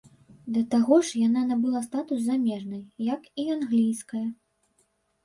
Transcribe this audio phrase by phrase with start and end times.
[0.53, 2.81] Да таго ж яна набыла статус замежнай,
[3.13, 4.23] як і англійская.